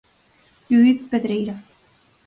[0.71, 1.57] Judit Pedreira.